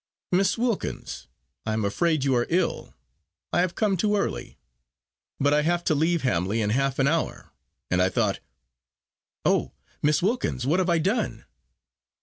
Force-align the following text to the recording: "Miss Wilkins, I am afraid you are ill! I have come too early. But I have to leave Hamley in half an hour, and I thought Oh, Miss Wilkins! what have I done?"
"Miss 0.31 0.57
Wilkins, 0.57 1.27
I 1.63 1.73
am 1.73 1.85
afraid 1.85 2.23
you 2.23 2.35
are 2.35 2.47
ill! 2.49 2.95
I 3.53 3.61
have 3.61 3.75
come 3.75 3.95
too 3.95 4.15
early. 4.15 4.57
But 5.39 5.53
I 5.53 5.61
have 5.61 5.83
to 5.83 5.93
leave 5.93 6.23
Hamley 6.23 6.59
in 6.59 6.71
half 6.71 6.97
an 6.97 7.07
hour, 7.07 7.51
and 7.91 8.01
I 8.01 8.09
thought 8.09 8.39
Oh, 9.45 9.73
Miss 10.01 10.23
Wilkins! 10.23 10.65
what 10.65 10.79
have 10.79 10.89
I 10.89 10.97
done?" 10.97 11.45